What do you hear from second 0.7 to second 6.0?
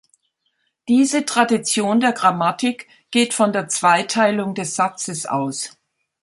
Diese Tradition der Grammatik geht von der Zweiteilung des Satzes aus.